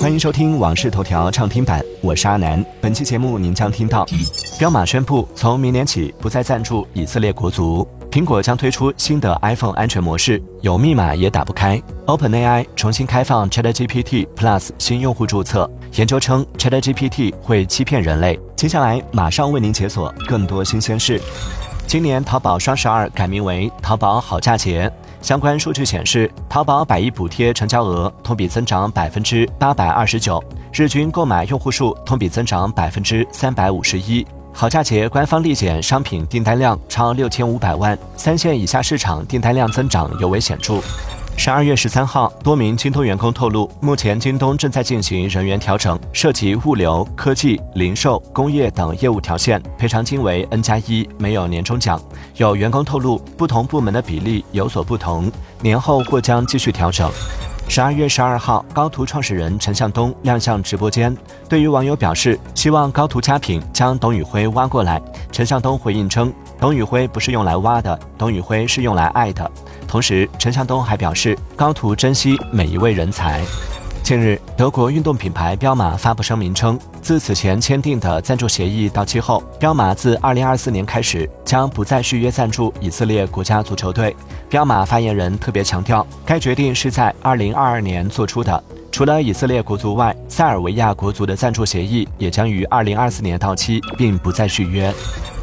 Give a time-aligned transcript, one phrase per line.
[0.00, 2.64] 欢迎收听《往事头条》畅听版，我是阿南。
[2.80, 4.06] 本期节目您将听到：
[4.56, 15.68] 彪马宣布从明年起不再赞助以色列国足；苹果将推出新的 iPhone 安全模式，有密码也打不开；OpenAI 重新开放 ChatGPT Plus 新用户注册。
[15.94, 18.38] 研究称 ChatGPT 会欺骗人类。
[18.54, 21.20] 接下来马上为您解锁更多新鲜事。
[21.88, 24.92] 今年淘宝双十二改名为淘宝好价钱。
[25.20, 30.42] 相关数据显示，淘宝百亿补贴成交额同比增长百分之八百二十九，
[30.72, 34.26] 日均购买用户数同比增长百分之三百五十一。
[34.52, 40.80] 好价节官方立减商品订单量超六千五百万，三线以下市场订单量增长尤为显著。
[41.38, 51.98] 十二月十三号，多名京东员工透露，目前京东正在进行人员调整，涉及物流、科技、零售、工业等业务条线，赔偿金为 N 加一，没有年终奖。
[52.38, 55.30] 有员工透露，不同部门的比例有所不同，
[55.62, 57.08] 年后或将继续调整。
[57.68, 61.16] 十二月十二号，高途创始人陈向东亮相直播间，
[61.48, 65.00] 对于网友表示希望高途佳品将董宇辉挖过来。
[65.30, 69.48] 陈向东回应称，董宇辉不是用来挖的，董宇辉是用来爱的。
[69.86, 73.42] 同时，陈向东还表示，高途珍惜每一位人才。
[74.02, 84.16] 近日，德国运动品牌彪马发布声明称，自此前签订的赞助协议到期后，彪马自2024年开始将不再续约赞助以色列国家足球队。
[84.48, 88.64] 彪马发言人特别强调，该决定是在2022年做出的。
[88.90, 94.92] 除了以色列国足外，塞尔维亚国足的赞助协议也将于2024年到期，并不再续约。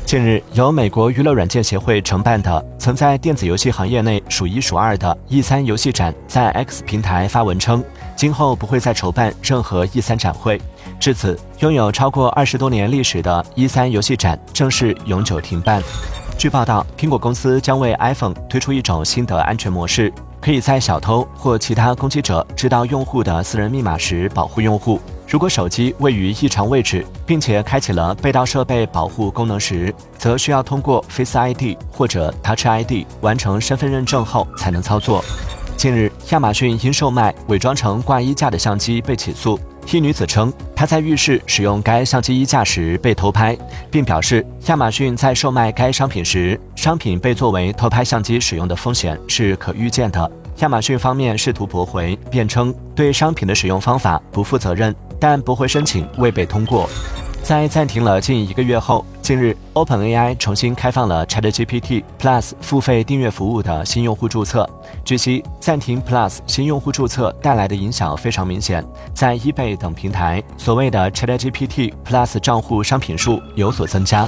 [0.06, 7.84] 近日，由美国娱乐软件协会承办的、曾在电子游戏行业内数一数二的 E3 游戏展，在 X 平台发文称，
[8.16, 10.62] 今后不会再筹办任何 E3 展会。
[11.00, 15.82] 至此，拥有超过二十多年历史的 E3 游戏展正式永久停办。
[16.38, 25.02] 据报道，苹果公司将为 iPhone 推出一种新的安全模式，可以在小偷或其他攻击者知道用户的私人密码时保护用户。
[25.36, 35.22] 如果手机位于异常位置，并且开启了被盗设备保护功能时，则需要通过 Face ID 或者 Touch ID 完成身份认证后才能操作。
[35.76, 39.60] 近日，亚马逊因售卖伪装成挂衣架的相机被起诉。
[39.92, 43.58] 一女子称，她在浴室使用该相机衣架时被偷拍，
[43.92, 50.32] 并表示亚马逊在售卖该商品时，商品被作为偷拍相机使用的风险是可预见的。
[50.60, 54.96] 亚马逊方面试图驳回，辩称对商品的使用方法不负责任。
[55.28, 56.88] 但驳回申请未被通过。
[57.42, 64.70] 在暂停了近一个月后，近日 OpenAI 重新开放了 ChatGPT Plus 付费订阅服务的新用户注册。
[65.04, 74.28] 据悉，暂停 Plus 新用户注册带来的影响非常明显，在 eBay 等平台，所谓的 ChatGPT Plus 账户商品数有所增加。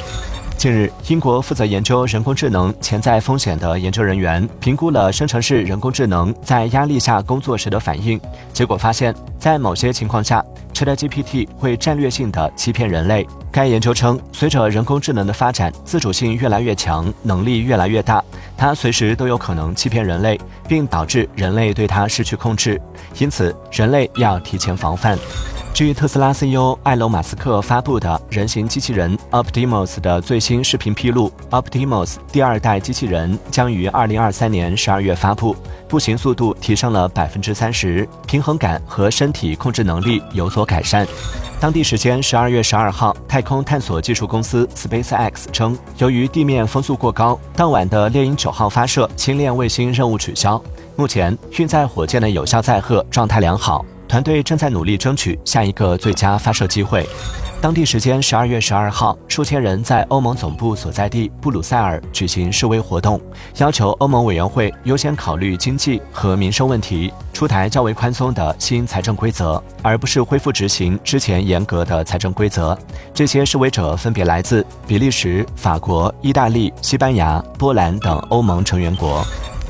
[0.57, 8.19] 近日，英国负责研究人工智能潜在风险的研究人员评估了生成式人工智能在压力下工作时的反应，
[8.51, 10.43] 结果发现，在某些情况下
[10.77, 13.25] ，ChatGPT 会战略性的欺骗人类。
[13.51, 18.23] 该研究称，随着人工智能的发展，自主性越来越强，能力越来越大，
[18.55, 22.79] 它随时都有可能欺骗人类，并导致人类对它失去控制。
[23.17, 25.17] 因此，人类要提前防范。
[25.73, 35.55] 据特斯拉 CEO 埃隆·马斯克发布的人形机器人 Optimus 的最新视频披露，Optimus 第二代机器人将于2023年12月发布，
[35.87, 41.05] 步行速度提升了百分之三十，平衡感和身体控制能力有所改善。
[41.59, 50.59] 当地时间12月12号，太空探索技术公司 SpaceX 称，由于地面风速过高，当晚的猎鹰九号发射星链卫星任务取消。
[50.95, 53.85] 目前，运载火箭的有效载荷状态良好。
[54.07, 57.07] 团队正在努力争取下一个最佳发射机会。
[57.59, 63.19] 当地时间十二月十二号，数千人在欧盟总部所在地布鲁塞尔举行示威活动，
[63.57, 72.77] 要求欧盟委员会优先考虑经济和民生问题，出台较为宽松的新财政规则，而不是恢复执行之前严格的财政规则。
[73.11, 79.25] 这些示威者分别来自比利时、法国、意大利、西班牙、波兰等欧盟成员国。